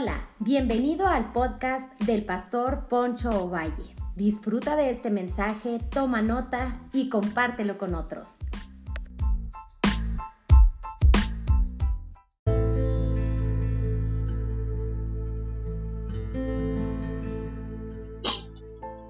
[0.00, 3.96] Hola, bienvenido al podcast del pastor Poncho Ovalle.
[4.14, 8.36] Disfruta de este mensaje, toma nota y compártelo con otros.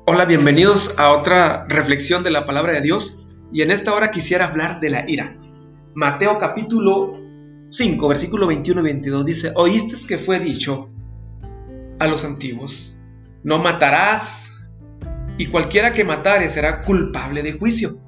[0.07, 4.47] Hola, bienvenidos a otra reflexión de la palabra de Dios y en esta hora quisiera
[4.47, 5.37] hablar de la ira.
[5.93, 7.18] Mateo capítulo
[7.71, 10.89] 5, versículo 21 y 22 dice, oíste que fue dicho
[11.99, 12.99] a los antiguos,
[13.43, 14.69] no matarás,
[15.37, 18.01] y cualquiera que matare será culpable de juicio.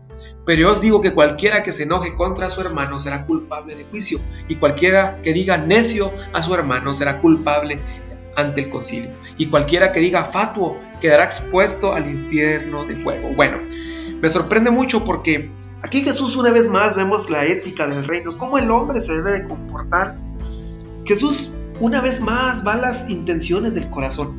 [0.46, 3.84] Pero yo os digo que cualquiera que se enoje contra su hermano será culpable de
[3.84, 7.78] juicio, y cualquiera que diga necio a su hermano será culpable
[8.36, 13.28] ante el concilio, y cualquiera que diga fatuo quedará expuesto al infierno de fuego.
[13.34, 13.58] Bueno,
[14.20, 15.50] me sorprende mucho porque
[15.82, 19.32] Aquí Jesús una vez más vemos la ética del reino, cómo el hombre se debe
[19.32, 20.18] de comportar.
[21.04, 24.38] Jesús una vez más va a las intenciones del corazón.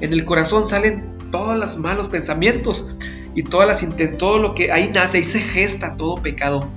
[0.00, 2.96] En el corazón salen todos los malos pensamientos
[3.34, 6.68] y todas las todo lo que ahí nace, ahí se gesta todo pecado.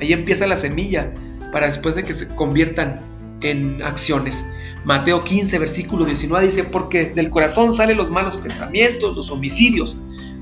[0.00, 1.12] Ahí empieza la semilla
[1.50, 3.00] para después de que se conviertan
[3.40, 4.46] en acciones.
[4.84, 9.96] Mateo 15, versículo 19 dice, porque del corazón salen los malos pensamientos, los homicidios,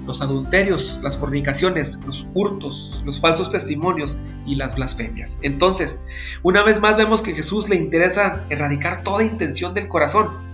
[0.06, 5.38] los adulterios, las fornicaciones, los hurtos, los falsos testimonios y las blasfemias.
[5.42, 6.00] Entonces,
[6.42, 10.46] una vez más vemos que Jesús le interesa erradicar toda intención del corazón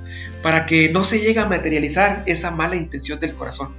[0.43, 3.75] para que no se llegue a materializar esa mala intención del corazón.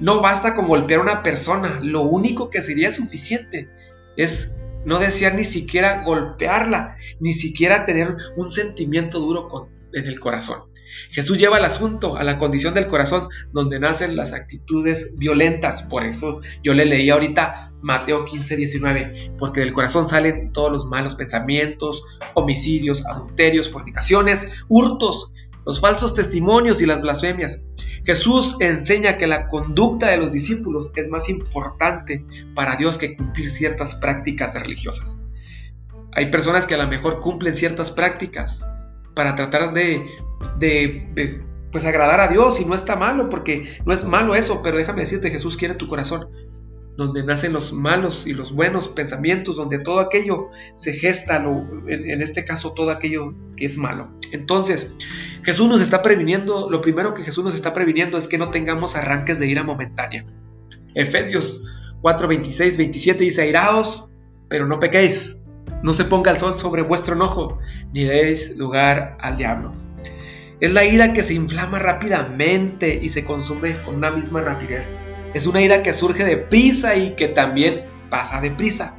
[0.00, 3.70] No basta con golpear a una persona, lo único que sería suficiente
[4.16, 10.71] es no desear ni siquiera golpearla, ni siquiera tener un sentimiento duro en el corazón.
[11.10, 15.82] Jesús lleva el asunto a la condición del corazón donde nacen las actitudes violentas.
[15.82, 20.86] Por eso yo le leí ahorita Mateo 15, 19, porque del corazón salen todos los
[20.86, 22.04] malos pensamientos,
[22.34, 25.32] homicidios, adulterios, fornicaciones, hurtos,
[25.66, 27.64] los falsos testimonios y las blasfemias.
[28.04, 32.24] Jesús enseña que la conducta de los discípulos es más importante
[32.54, 35.20] para Dios que cumplir ciertas prácticas religiosas.
[36.12, 38.70] Hay personas que a lo mejor cumplen ciertas prácticas,
[39.14, 40.06] para tratar de,
[41.70, 45.00] pues agradar a Dios y no está malo porque no es malo eso, pero déjame
[45.00, 46.28] decirte, Jesús quiere tu corazón,
[46.96, 52.44] donde nacen los malos y los buenos pensamientos, donde todo aquello se gesta, en, este
[52.44, 54.10] caso todo aquello que es malo.
[54.30, 54.92] Entonces,
[55.42, 58.96] Jesús nos está previniendo, lo primero que Jesús nos está previniendo es que no tengamos
[58.96, 60.26] arranques de ira momentánea.
[60.94, 61.66] Efesios
[62.02, 64.10] 4, 26, 27 dice, airaos,
[64.48, 65.41] pero no pequéis
[65.82, 67.58] no se ponga el sol sobre vuestro enojo,
[67.92, 69.74] ni deis lugar al diablo.
[70.60, 74.96] Es la ira que se inflama rápidamente y se consume con una misma rapidez.
[75.34, 78.96] Es una ira que surge de prisa y que también pasa deprisa.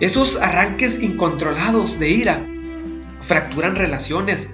[0.00, 2.44] Esos arranques incontrolados de ira
[3.20, 4.48] fracturan relaciones.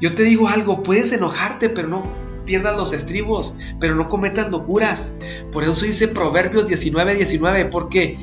[0.00, 5.16] Yo te digo algo, puedes enojarte, pero no pierdas los estribos, pero no cometas locuras.
[5.52, 8.18] Por eso dice Proverbios 19:19, 19, porque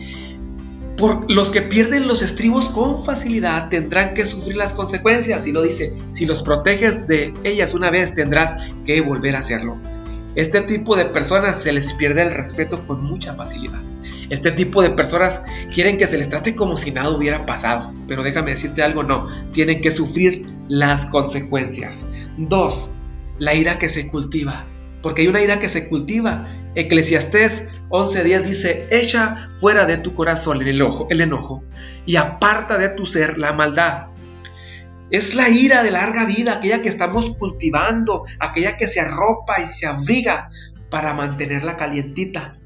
[1.02, 5.48] por los que pierden los estribos con facilidad tendrán que sufrir las consecuencias.
[5.48, 9.80] Y lo dice, si los proteges de ellas una vez tendrás que volver a hacerlo.
[10.36, 13.82] Este tipo de personas se les pierde el respeto con mucha facilidad.
[14.30, 17.92] Este tipo de personas quieren que se les trate como si nada hubiera pasado.
[18.08, 22.10] Pero déjame decirte algo, no, tienen que sufrir las consecuencias.
[22.38, 22.92] Dos,
[23.40, 24.68] la ira que se cultiva.
[25.02, 30.62] Porque hay una ira que se cultiva Eclesiastés 11:10 dice, echa fuera de tu corazón
[30.62, 31.64] el enojo, el enojo
[32.06, 34.08] y aparta de tu ser la maldad.
[35.10, 39.68] Es la ira de larga vida, aquella que estamos cultivando, aquella que se arropa y
[39.68, 40.50] se abriga
[40.90, 42.58] para mantenerla calientita.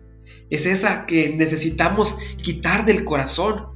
[0.52, 3.70] Es esa que necesitamos quitar del corazón.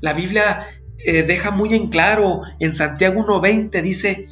[0.00, 0.66] La Biblia
[0.98, 4.28] eh, deja muy en claro en Santiago 1:20 dice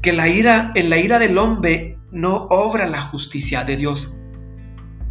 [0.00, 4.16] que la ira en la ira del hombre no obra la justicia de Dios.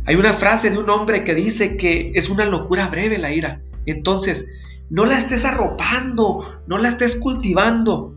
[0.05, 3.61] Hay una frase de un hombre que dice que es una locura breve la ira.
[3.85, 4.49] Entonces,
[4.89, 8.15] no la estés arropando, no la estés cultivando.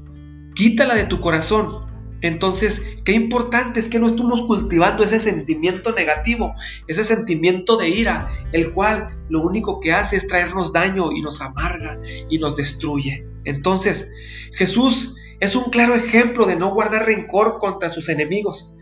[0.55, 1.87] Quítala de tu corazón.
[2.23, 6.55] Entonces, qué importante es que no estemos cultivando ese sentimiento negativo,
[6.89, 11.43] ese sentimiento de ira, el cual lo único que hace es traernos daño y nos
[11.43, 13.27] amarga y nos destruye.
[13.45, 14.13] Entonces,
[14.53, 18.75] Jesús es un claro ejemplo de no guardar rencor contra sus enemigos.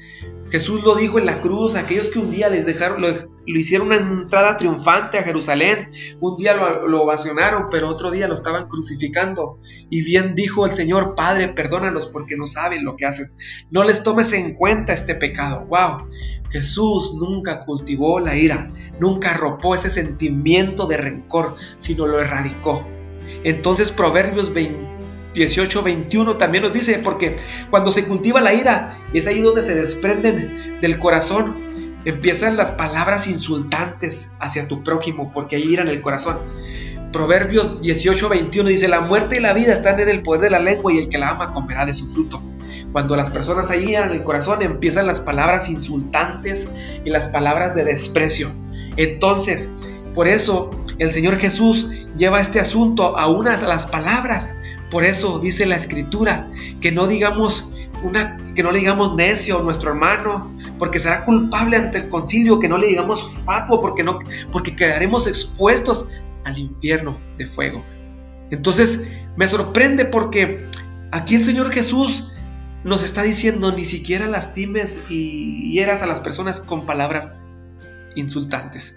[0.49, 3.09] Jesús lo dijo en la cruz, aquellos que un día les dejaron, lo,
[3.47, 8.69] hicieron una entrada triunfante a Jerusalén, un día lo, ovacionaron, pero otro día lo estaban
[8.69, 9.59] crucificando.
[9.91, 13.27] Y bien dijo el Señor, Padre, perdónalos porque no saben lo que hacen.
[13.71, 15.67] No les tomes en cuenta este pecado.
[15.67, 16.09] ¡Wow!
[16.49, 22.87] Jesús nunca cultivó la ira, nunca arropó ese sentimiento de rencor, sino lo erradicó.
[23.43, 24.96] Entonces Proverbios 20
[25.37, 27.37] 18, 21 también nos dice, porque
[27.71, 31.55] cuando se cultiva la ira, es ahí donde se desprenden del corazón,
[32.07, 36.39] empiezan las palabras insultantes hacia tu prójimo, porque hay ira en el corazón.
[37.13, 40.59] Proverbios 18, 21 dice, la muerte y la vida están en el poder de la
[40.59, 42.43] lengua y el que la ama comerá de su fruto.
[42.93, 46.71] Cuando las personas ahí en el corazón empiezan las palabras insultantes
[47.05, 48.51] y las palabras de desprecio.
[48.97, 49.71] Entonces,
[50.15, 54.57] por eso el Señor Jesús lleva este asunto a unas las palabras.
[54.97, 56.51] Por eso dice la escritura
[56.81, 57.71] que no digamos
[58.55, 62.69] que no le digamos necio a nuestro hermano, porque será culpable ante el concilio, que
[62.71, 64.21] no le digamos fatuo porque no
[64.51, 66.09] porque quedaremos expuestos
[66.47, 67.85] al infierno de fuego.
[68.51, 69.07] Entonces,
[69.37, 70.67] me sorprende porque
[71.13, 72.33] aquí el Señor Jesús
[72.83, 77.35] nos está diciendo ni siquiera lastimes y hieras a las personas con palabras
[78.15, 78.97] insultantes.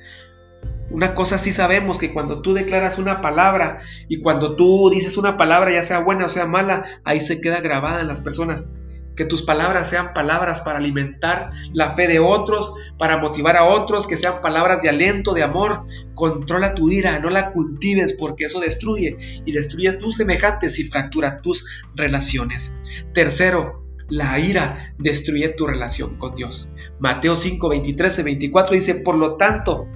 [0.92, 5.38] Una cosa sí sabemos que cuando tú declaras una palabra y cuando tú dices una
[5.38, 8.72] palabra, ya sea buena o sea mala, ahí se queda grabada en las personas.
[9.16, 14.08] Que tus palabras sean palabras para alimentar la fe de otros, para motivar a otros,
[14.08, 15.86] que sean palabras de aliento, de amor.
[16.16, 20.86] Controla tu ira, no la cultives porque eso destruye y destruye a tus semejantes y
[20.86, 22.80] fractura tus relaciones.
[23.14, 26.72] Tercero, la ira destruye tu relación con Dios.
[27.00, 29.88] Mateo 5, 23 y 24 dice, por lo tanto,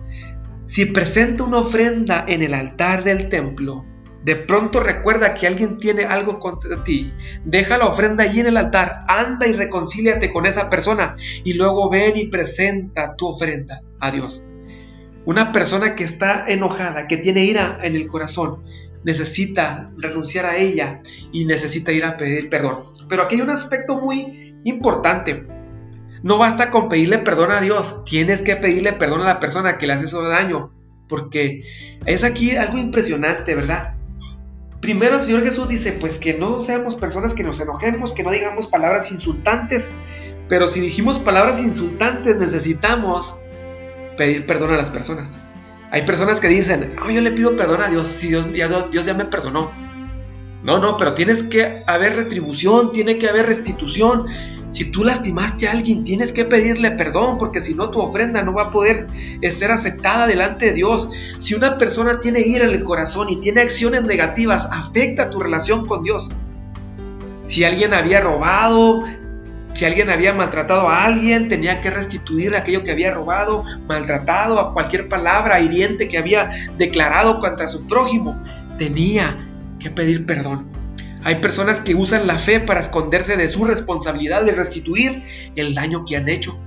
[0.65, 3.85] si presenta una ofrenda en el altar del templo,
[4.23, 7.13] de pronto recuerda que alguien tiene algo contra ti,
[7.43, 11.89] deja la ofrenda allí en el altar, anda y reconcíliate con esa persona y luego
[11.89, 14.47] ven y presenta tu ofrenda a Dios.
[15.25, 18.63] Una persona que está enojada, que tiene ira en el corazón,
[19.03, 21.01] necesita renunciar a ella
[21.33, 22.77] y necesita ir a pedir perdón.
[23.09, 25.45] Pero aquí hay un aspecto muy importante.
[26.23, 29.85] No basta con pedirle perdón a Dios, tienes que pedirle perdón a la persona que
[29.85, 30.71] le hace eso daño,
[31.09, 31.63] porque
[32.05, 33.95] es aquí algo impresionante, ¿verdad?
[34.79, 38.31] Primero el Señor Jesús dice, pues que no seamos personas que nos enojemos, que no
[38.31, 39.91] digamos palabras insultantes,
[40.47, 43.39] pero si dijimos palabras insultantes necesitamos
[44.17, 45.39] pedir perdón a las personas.
[45.91, 49.05] Hay personas que dicen, oh, yo le pido perdón a Dios, si Dios ya, Dios
[49.05, 49.71] ya me perdonó.
[50.63, 54.27] No, no, pero tienes que haber retribución, tiene que haber restitución.
[54.73, 58.55] Si tú lastimaste a alguien, tienes que pedirle perdón, porque si no tu ofrenda no
[58.55, 59.05] va a poder
[59.39, 61.11] eh, ser aceptada delante de Dios.
[61.37, 65.85] Si una persona tiene ira en el corazón y tiene acciones negativas, afecta tu relación
[65.85, 66.31] con Dios.
[67.45, 69.03] Si alguien había robado,
[69.73, 74.73] si alguien había maltratado a alguien, tenía que restituir aquello que había robado, maltratado, a
[74.73, 76.49] cualquier palabra hiriente que había
[76.79, 78.41] declarado contra su prójimo.
[78.79, 79.47] Tenía
[79.77, 80.72] que pedir perdón.
[81.23, 85.23] Hay personas que usan la fe para esconderse de su responsabilidad de restituir
[85.55, 86.59] el daño que han hecho.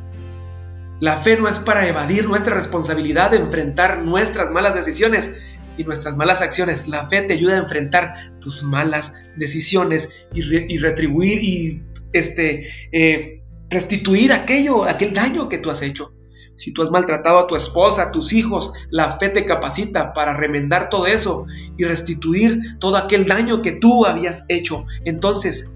[0.99, 5.41] La fe no es para evadir nuestra responsabilidad de enfrentar nuestras malas decisiones
[5.77, 6.89] y nuestras malas acciones.
[6.89, 10.41] La fe te ayuda a enfrentar tus malas decisiones y,
[10.75, 11.83] y retribuir y
[12.15, 16.16] este, eh, restituir aquello, aquel daño que tú has hecho.
[16.57, 20.35] Si tú has maltratado a tu esposa, a tus hijos, la fe te capacita para
[20.35, 24.87] remendar todo eso y restituir todo aquel daño que tú habías hecho.
[25.05, 25.73] Entonces,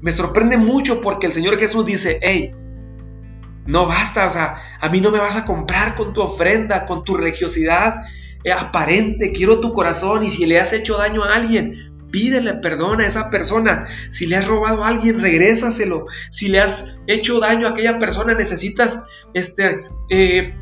[0.00, 2.52] me sorprende mucho porque el Señor Jesús dice, hey,
[3.66, 7.04] no basta, o sea, a mí no me vas a comprar con tu ofrenda, con
[7.04, 8.02] tu religiosidad
[8.44, 13.00] eh, aparente, quiero tu corazón y si le has hecho daño a alguien, Pídele perdón
[13.00, 13.86] a esa persona.
[14.10, 16.06] Si le has robado a alguien, regrésaselo.
[16.30, 20.54] Si le has hecho daño a aquella persona, necesitas este, eh,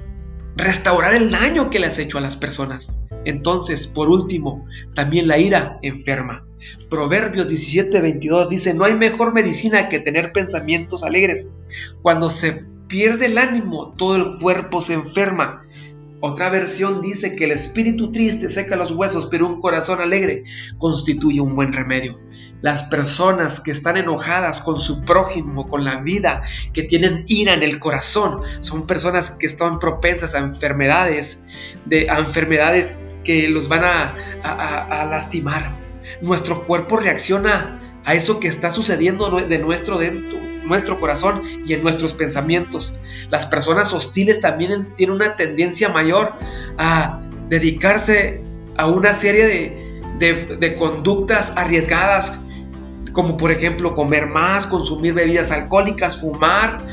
[0.56, 2.98] restaurar el daño que le has hecho a las personas.
[3.24, 6.46] Entonces, por último, también la ira enferma.
[6.88, 11.52] Proverbios 17:22 dice, no hay mejor medicina que tener pensamientos alegres.
[12.02, 15.65] Cuando se pierde el ánimo, todo el cuerpo se enferma.
[16.28, 20.42] Otra versión dice que el espíritu triste seca los huesos, pero un corazón alegre
[20.76, 22.18] constituye un buen remedio.
[22.61, 26.42] Las personas que están enojadas con su prójimo, con la vida,
[26.73, 31.45] que tienen ira en el corazón, son personas que están propensas a enfermedades,
[31.85, 35.78] de, a enfermedades que los van a, a lastimar.
[36.23, 41.82] Nuestro cuerpo reacciona a eso que está sucediendo de nuestro dentro, nuestro corazón y en
[41.82, 42.99] nuestros pensamientos.
[43.30, 46.35] Las personas hostiles también tienen una tendencia mayor
[46.78, 48.42] a dedicarse
[48.76, 49.85] a una serie
[50.18, 52.40] de, conductas arriesgadas,
[53.12, 56.85] como por ejemplo comer más, consumir bebidas alcohólicas, fumar,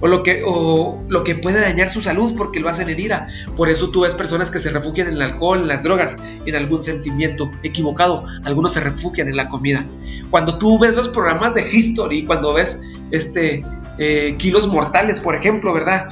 [0.00, 3.26] o lo que, o lo que puede dañar su salud porque lo hacen en ira.
[3.56, 6.16] Por eso tú ves personas que se refugian en el alcohol, en las drogas,
[6.46, 8.24] en algún sentimiento equivocado.
[8.44, 9.86] Algunos se refugian en la comida.
[10.30, 13.64] Cuando tú ves los programas de History, cuando ves este,
[13.98, 16.08] eh, Kilos Mortales, por ejemplo, ¿verdad?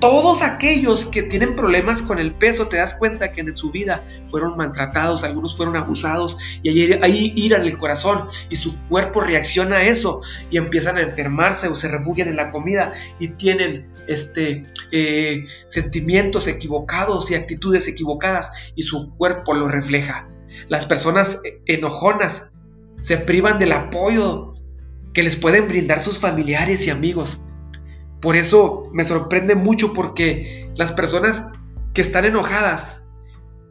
[0.00, 4.04] todos aquellos que tienen problemas con el peso, te das cuenta que en su vida
[4.26, 9.78] fueron maltratados, algunos fueron abusados y hay, ira en el corazón y su cuerpo reacciona
[9.78, 14.64] a eso y empiezan a enfermarse o se refugian en la comida y tienen este,
[14.92, 20.28] eh, sentimientos equivocados y actitudes equivocadas y su cuerpo lo refleja.
[20.68, 22.52] Las personas enojonas
[23.00, 24.47] se privan del apoyo
[25.18, 27.42] que les pueden brindar sus familiares y amigos.
[28.20, 31.54] Por eso me sorprende mucho porque las personas
[31.92, 33.08] que están enojadas,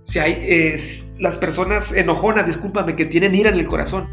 [0.04, 0.76] si hay,
[1.20, 4.10] las personas enojonas, discúlpame, que tienen ira en el corazón,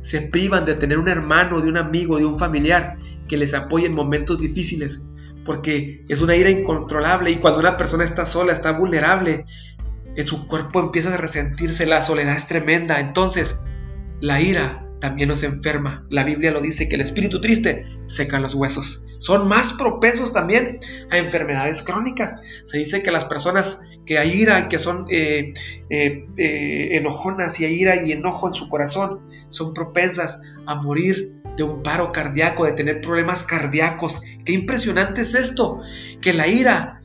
[0.00, 3.86] se privan de tener un hermano, de un amigo, de un familiar que les apoye
[3.86, 5.06] en momentos difíciles,
[5.44, 9.44] porque es una ira incontrolable y cuando una persona está sola, está vulnerable,
[10.16, 13.60] en su cuerpo empieza a resentirse, la soledad es tremenda, entonces
[14.20, 16.06] la ira también nos enferma.
[16.08, 19.04] La Biblia lo dice que el espíritu triste seca los huesos.
[19.18, 20.78] Son más propensos también
[21.10, 22.40] a enfermedades crónicas.
[22.64, 25.52] Se dice que las personas que hay ira, que son eh,
[25.90, 31.34] eh, eh, enojonas y hay ira y enojo en su corazón, son propensas a morir
[31.58, 34.22] de un paro cardíaco, de tener problemas cardíacos.
[34.46, 35.82] Qué impresionante es esto,
[36.22, 37.02] que la ira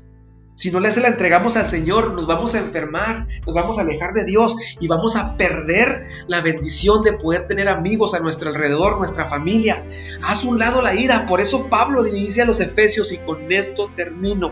[0.60, 3.82] si no le se la entregamos al Señor, nos vamos a enfermar, nos vamos a
[3.84, 8.50] alejar de Dios y vamos a perder la bendición de poder tener amigos a nuestro
[8.50, 9.86] alrededor, nuestra familia.
[10.22, 11.26] Haz un lado la ira.
[11.28, 14.52] Por eso Pablo dice a los Efesios, y con esto termino.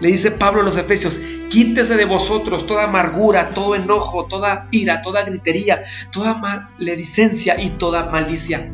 [0.00, 1.20] Le dice Pablo a los Efesios,
[1.50, 8.10] quítese de vosotros toda amargura, todo enojo, toda ira, toda gritería, toda maledicencia y toda
[8.10, 8.72] malicia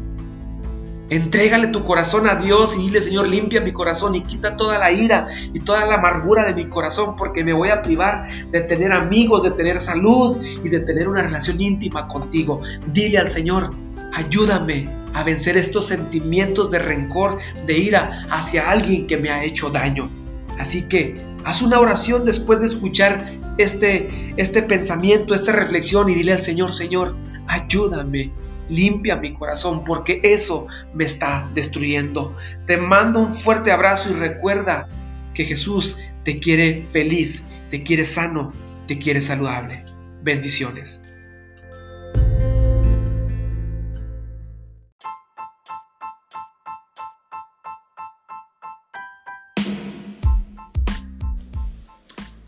[1.09, 4.91] Entrégale tu corazón a Dios y dile, Señor, limpia mi corazón y quita toda la
[4.91, 8.93] ira y toda la amargura de mi corazón porque me voy a privar de tener
[8.93, 12.61] amigos, de tener salud y de tener una relación íntima contigo.
[12.93, 13.73] Dile al Señor,
[14.15, 19.71] ayúdame a vencer estos sentimientos de rencor, de ira hacia alguien que me ha hecho
[19.71, 20.11] daño.
[20.59, 26.33] Así que haz una oración después de escuchar este, este pensamiento, esta reflexión y dile
[26.33, 27.15] al Señor, Señor,
[27.47, 28.33] ayúdame
[28.69, 32.35] limpia mi corazón porque eso me está destruyendo.
[32.67, 34.89] Te mando un fuerte abrazo y recuerda
[35.35, 38.53] que Jesús te quiere feliz, te quiere sano,
[38.87, 39.85] te quiere saludable.
[40.23, 41.01] Bendiciones.